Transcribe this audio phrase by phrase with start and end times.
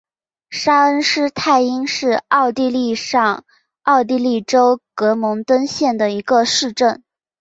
[0.49, 3.45] 沙恩施泰因是奥地利上
[3.83, 7.03] 奥地利州格蒙登县的一个市镇。